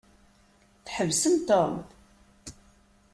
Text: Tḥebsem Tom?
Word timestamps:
Tḥebsem 0.85 1.35
Tom? 1.47 1.75